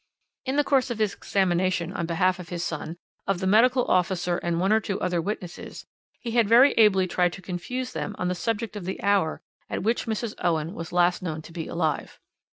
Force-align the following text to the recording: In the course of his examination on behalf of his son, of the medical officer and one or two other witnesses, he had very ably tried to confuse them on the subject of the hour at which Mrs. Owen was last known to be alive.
In 0.47 0.55
the 0.55 0.63
course 0.63 0.89
of 0.89 0.97
his 0.97 1.13
examination 1.13 1.93
on 1.93 2.07
behalf 2.07 2.39
of 2.39 2.49
his 2.49 2.63
son, 2.65 2.97
of 3.27 3.37
the 3.39 3.45
medical 3.45 3.85
officer 3.85 4.37
and 4.39 4.59
one 4.59 4.73
or 4.73 4.79
two 4.79 4.99
other 4.99 5.21
witnesses, 5.21 5.85
he 6.19 6.31
had 6.31 6.49
very 6.49 6.71
ably 6.71 7.05
tried 7.05 7.33
to 7.33 7.41
confuse 7.43 7.93
them 7.93 8.15
on 8.17 8.27
the 8.27 8.33
subject 8.33 8.75
of 8.75 8.85
the 8.85 8.99
hour 9.03 9.43
at 9.69 9.83
which 9.83 10.07
Mrs. 10.07 10.33
Owen 10.43 10.73
was 10.73 10.91
last 10.91 11.21
known 11.21 11.43
to 11.43 11.53
be 11.53 11.67
alive. 11.67 12.19